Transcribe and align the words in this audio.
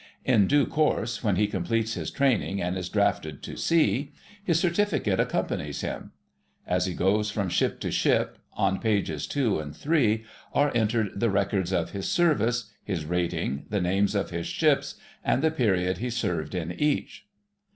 In 0.25 0.47
due 0.47 0.65
course, 0.65 1.23
when 1.23 1.35
he 1.35 1.45
completes 1.45 1.93
his 1.93 2.09
training 2.09 2.59
and 2.59 2.75
is 2.75 2.89
drafted 2.89 3.43
to 3.43 3.55
sea, 3.55 4.13
his 4.43 4.59
Certificate 4.59 5.19
accompanies 5.19 5.81
him. 5.81 6.11
As 6.65 6.87
he 6.87 6.95
goes 6.95 7.29
from 7.29 7.49
ship 7.49 7.79
to 7.81 7.91
ship, 7.91 8.39
on 8.53 8.79
pages 8.79 9.27
2 9.27 9.59
and 9.59 9.75
3 9.75 10.25
are 10.55 10.71
entered 10.73 11.19
the 11.19 11.29
records 11.29 11.71
of 11.71 11.91
his 11.91 12.09
service, 12.09 12.71
his 12.83 13.05
rating, 13.05 13.65
the 13.69 13.79
names 13.79 14.15
of 14.15 14.31
his 14.31 14.47
ships, 14.47 14.95
and 15.23 15.43
the 15.43 15.51
period 15.51 15.99
he 15.99 16.09
served 16.09 16.55
in 16.55 16.71
each. 16.71 17.27